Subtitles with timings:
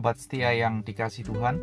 [0.00, 1.60] Sobat setia yang dikasih Tuhan,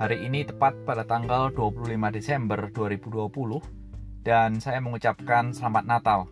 [0.00, 6.24] hari ini tepat pada tanggal 25 Desember 2020 dan saya mengucapkan selamat Natal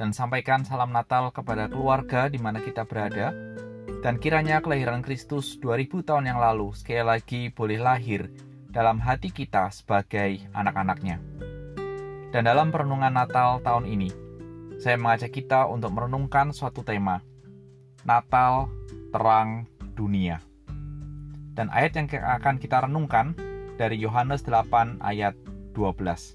[0.00, 3.36] dan sampaikan salam Natal kepada keluarga di mana kita berada
[4.00, 8.32] dan kiranya kelahiran Kristus 2000 tahun yang lalu sekali lagi boleh lahir
[8.72, 11.20] dalam hati kita sebagai anak-anaknya.
[12.32, 14.08] Dan dalam perenungan Natal tahun ini,
[14.80, 17.20] saya mengajak kita untuk merenungkan suatu tema,
[18.08, 18.72] Natal
[19.12, 20.53] Terang dunia.
[21.54, 23.38] Dan ayat yang akan kita renungkan
[23.78, 25.38] dari Yohanes 8 ayat
[25.78, 26.34] 12.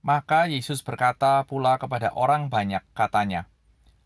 [0.00, 3.50] Maka Yesus berkata pula kepada orang banyak, katanya,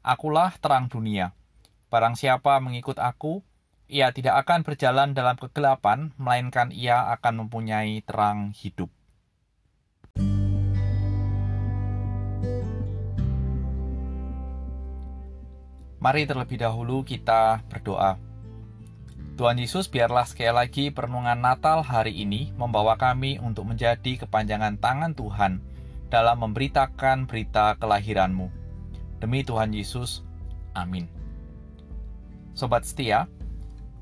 [0.05, 1.33] Akulah terang dunia.
[1.89, 3.41] Barang siapa mengikut aku,
[3.89, 8.89] ia tidak akan berjalan dalam kegelapan, melainkan ia akan mempunyai terang hidup.
[16.05, 18.21] Mari terlebih dahulu kita berdoa.
[19.41, 25.17] Tuhan Yesus, biarlah sekali lagi perenungan Natal hari ini membawa kami untuk menjadi kepanjangan tangan
[25.17, 25.65] Tuhan
[26.13, 28.53] dalam memberitakan berita kelahiranmu.
[29.17, 30.21] Demi Tuhan Yesus,
[30.77, 31.09] amin.
[32.53, 33.25] Sobat setia,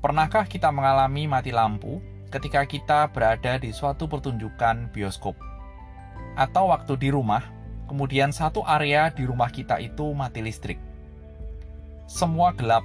[0.03, 5.39] pernahkah kita mengalami mati lampu ketika kita berada di suatu pertunjukan bioskop?
[6.35, 7.47] Atau waktu di rumah,
[7.87, 10.91] kemudian satu area di rumah kita itu mati listrik
[12.07, 12.83] semua gelap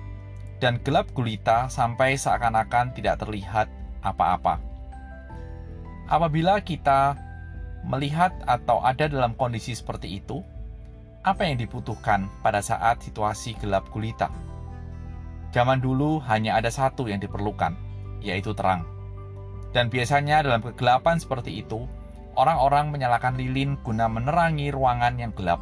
[0.59, 3.71] dan gelap gulita sampai seakan-akan tidak terlihat
[4.03, 4.59] apa-apa.
[6.09, 7.15] Apabila kita
[7.87, 10.43] melihat atau ada dalam kondisi seperti itu,
[11.23, 14.33] apa yang dibutuhkan pada saat situasi gelap gulita?
[15.53, 17.77] Zaman dulu hanya ada satu yang diperlukan,
[18.21, 18.85] yaitu terang.
[19.73, 21.85] Dan biasanya dalam kegelapan seperti itu,
[22.37, 25.61] orang-orang menyalakan lilin guna menerangi ruangan yang gelap.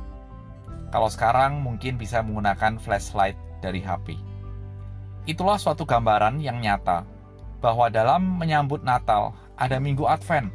[0.97, 4.17] Kalau sekarang mungkin bisa menggunakan flashlight dari HP.
[5.29, 7.05] Itulah suatu gambaran yang nyata
[7.61, 10.49] bahwa dalam menyambut Natal ada Minggu Advent,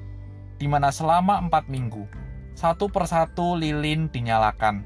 [0.57, 2.09] di mana selama empat minggu,
[2.57, 4.81] satu persatu lilin dinyalakan,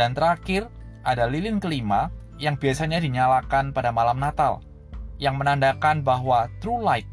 [0.00, 0.72] dan terakhir
[1.04, 2.08] ada lilin kelima
[2.40, 4.64] yang biasanya dinyalakan pada malam Natal,
[5.20, 7.04] yang menandakan bahwa true light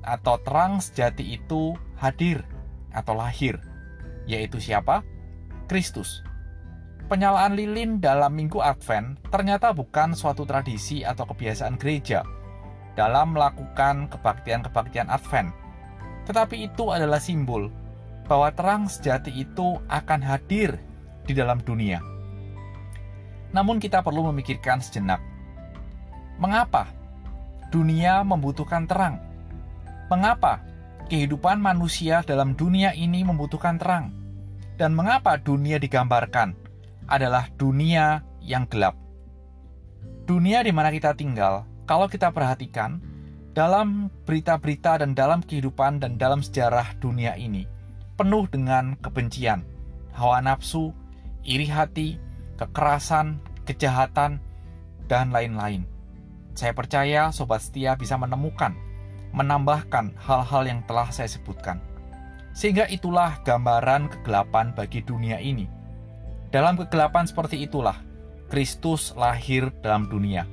[0.00, 2.40] atau terang sejati itu hadir
[2.96, 3.60] atau lahir,
[4.24, 5.04] yaitu siapa?
[5.68, 6.24] Kristus
[7.08, 12.22] penyalaan lilin dalam Minggu Advent ternyata bukan suatu tradisi atau kebiasaan gereja
[12.94, 15.48] dalam melakukan kebaktian-kebaktian Advent,
[16.28, 17.72] tetapi itu adalah simbol
[18.28, 20.76] bahwa terang sejati itu akan hadir
[21.24, 22.04] di dalam dunia.
[23.56, 25.24] Namun, kita perlu memikirkan sejenak:
[26.36, 26.92] mengapa
[27.72, 29.16] dunia membutuhkan terang?
[30.12, 30.60] Mengapa
[31.08, 34.12] kehidupan manusia dalam dunia ini membutuhkan terang?
[34.76, 36.67] Dan mengapa dunia digambarkan
[37.08, 38.94] adalah dunia yang gelap.
[40.28, 43.00] Dunia di mana kita tinggal, kalau kita perhatikan,
[43.56, 47.64] dalam berita-berita dan dalam kehidupan dan dalam sejarah dunia ini,
[48.20, 49.64] penuh dengan kebencian,
[50.12, 50.92] hawa nafsu,
[51.42, 52.20] iri hati,
[52.60, 54.38] kekerasan, kejahatan,
[55.08, 55.88] dan lain-lain.
[56.52, 58.76] Saya percaya sobat setia bisa menemukan,
[59.32, 61.80] menambahkan hal-hal yang telah saya sebutkan.
[62.52, 65.77] Sehingga itulah gambaran kegelapan bagi dunia ini
[66.48, 68.00] dalam kegelapan seperti itulah
[68.48, 70.48] Kristus lahir dalam dunia.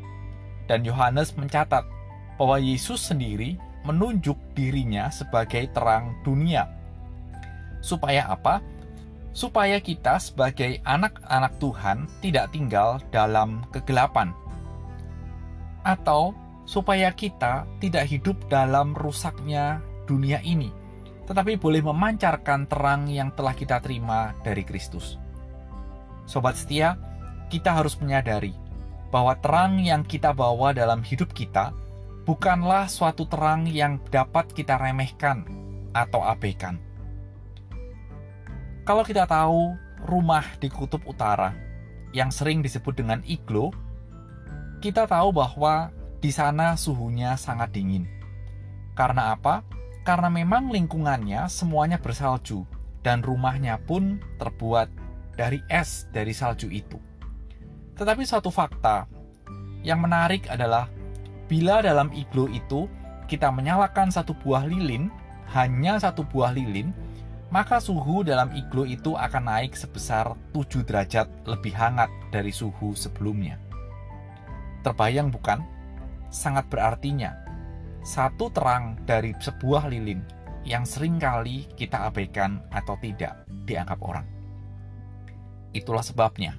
[0.67, 1.87] Dan Yohanes mencatat
[2.35, 3.55] bahwa Yesus sendiri
[3.87, 6.67] menunjuk dirinya sebagai terang dunia.
[7.79, 8.59] Supaya apa?
[9.31, 14.33] Supaya kita sebagai anak-anak Tuhan tidak tinggal dalam kegelapan.
[15.85, 16.33] Atau
[16.65, 20.73] supaya kita tidak hidup dalam rusaknya dunia ini,
[21.29, 25.24] tetapi boleh memancarkan terang yang telah kita terima dari Kristus.
[26.25, 26.97] Sobat setia,
[27.53, 28.57] kita harus menyadari
[29.13, 31.71] bahwa terang yang kita bawa dalam hidup kita
[32.25, 35.45] bukanlah suatu terang yang dapat kita remehkan
[35.93, 36.81] atau abaikan.
[38.83, 41.53] Kalau kita tahu rumah di kutub utara
[42.13, 43.69] yang sering disebut dengan iglo,
[44.81, 48.09] kita tahu bahwa di sana suhunya sangat dingin.
[48.97, 49.61] Karena apa?
[50.05, 52.65] Karena memang lingkungannya semuanya bersalju
[53.01, 55.04] dan rumahnya pun terbuat
[55.35, 56.99] dari es dari salju itu.
[57.95, 59.07] Tetapi satu fakta
[59.85, 60.89] yang menarik adalah
[61.45, 62.89] bila dalam iglo itu
[63.29, 65.13] kita menyalakan satu buah lilin,
[65.53, 66.89] hanya satu buah lilin,
[67.53, 73.61] maka suhu dalam iglo itu akan naik sebesar 7 derajat lebih hangat dari suhu sebelumnya.
[74.81, 75.61] Terbayang bukan?
[76.33, 77.31] Sangat berartinya,
[78.03, 80.21] satu terang dari sebuah lilin
[80.65, 84.34] yang sering kali kita abaikan atau tidak dianggap orang.
[85.75, 86.55] Itulah sebabnya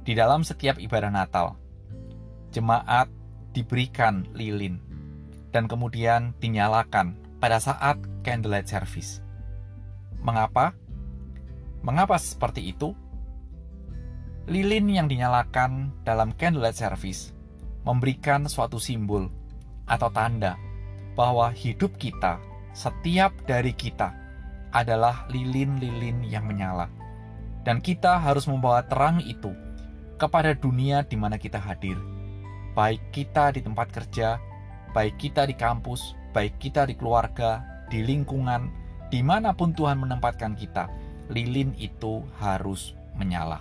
[0.00, 1.60] Di dalam setiap ibadah Natal,
[2.48, 3.12] jemaat
[3.52, 4.80] diberikan lilin
[5.52, 9.20] dan kemudian dinyalakan pada saat candlelight service.
[10.22, 10.72] Mengapa?
[11.84, 12.96] Mengapa seperti itu?
[14.46, 17.34] Lilin yang dinyalakan dalam candlelight service
[17.82, 19.26] memberikan suatu simbol
[19.86, 20.58] atau tanda
[21.14, 22.38] bahwa hidup kita,
[22.74, 24.12] setiap dari kita,
[24.74, 26.90] adalah lilin-lilin yang menyala.
[27.66, 29.50] Dan kita harus membawa terang itu
[30.22, 31.98] kepada dunia di mana kita hadir.
[32.78, 34.38] Baik kita di tempat kerja,
[34.94, 38.70] baik kita di kampus, baik kita di keluarga, di lingkungan,
[39.10, 40.86] di mana pun Tuhan menempatkan kita,
[41.34, 43.58] lilin itu harus menyala.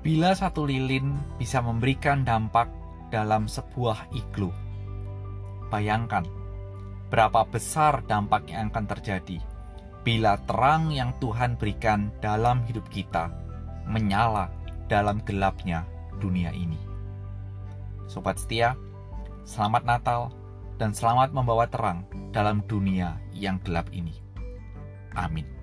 [0.00, 2.70] Bila satu lilin bisa memberikan dampak
[3.10, 4.54] dalam sebuah iglu,
[5.74, 6.22] bayangkan
[7.10, 9.42] berapa besar dampak yang akan terjadi
[10.00, 13.28] bila terang yang Tuhan berikan dalam hidup kita
[13.84, 14.48] menyala
[14.88, 15.84] dalam gelapnya
[16.18, 16.78] dunia ini.
[18.08, 18.74] Sobat setia,
[19.44, 20.20] selamat Natal
[20.80, 24.16] dan selamat membawa terang dalam dunia yang gelap ini.
[25.14, 25.59] Amin.